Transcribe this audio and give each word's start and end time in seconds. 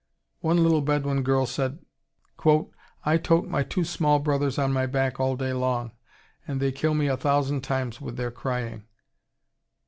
One 0.39 0.63
little 0.63 0.81
Bedouin 0.81 1.21
girl 1.21 1.45
said, 1.45 1.77
"I 3.05 3.17
tote 3.17 3.47
my 3.47 3.61
two 3.61 3.83
small 3.83 4.17
brothers 4.17 4.57
on 4.57 4.71
my 4.73 4.87
back 4.87 5.19
all 5.19 5.35
day 5.35 5.53
long, 5.53 5.91
and 6.47 6.59
they 6.59 6.71
kill 6.71 6.95
me 6.95 7.05
a 7.05 7.15
thousand 7.15 7.61
times 7.63 8.01
with 8.01 8.17
their 8.17 8.31
crying." 8.31 8.87